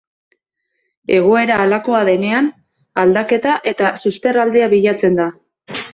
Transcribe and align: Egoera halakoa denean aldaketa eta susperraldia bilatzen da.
Egoera 1.17 1.59
halakoa 1.65 2.01
denean 2.09 2.49
aldaketa 3.03 3.59
eta 3.73 3.95
susperraldia 4.05 4.71
bilatzen 4.77 5.21
da. 5.21 5.33